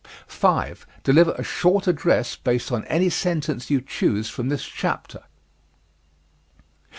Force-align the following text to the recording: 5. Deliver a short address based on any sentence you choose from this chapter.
5. 0.25 0.87
Deliver 1.03 1.33
a 1.33 1.43
short 1.43 1.85
address 1.85 2.35
based 2.35 2.71
on 2.71 2.83
any 2.85 3.07
sentence 3.07 3.69
you 3.69 3.79
choose 3.81 4.31
from 4.31 4.49
this 4.49 4.65
chapter. 4.65 5.25